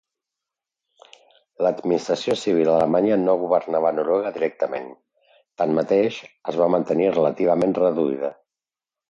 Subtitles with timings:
[1.65, 4.89] L'administració civil alemanya no governava Noruega directament,
[5.65, 6.19] tanmateix,
[6.55, 8.35] es va mantenir relativament reduïda.